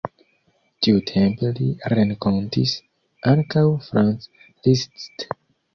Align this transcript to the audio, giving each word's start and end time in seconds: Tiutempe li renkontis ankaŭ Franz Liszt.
Tiutempe 0.87 1.51
li 1.59 1.67
renkontis 1.95 2.75
ankaŭ 3.35 3.67
Franz 3.91 4.31
Liszt. 4.49 5.33